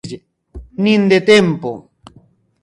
Nin 0.83 1.01
de 1.11 1.19
tempo. 1.31 1.71